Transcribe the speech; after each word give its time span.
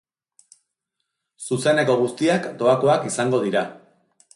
Zuzeneko 1.49 2.01
guztiak 2.03 2.51
doakoak 2.65 3.11
izango 3.15 3.45
dira. 3.49 3.69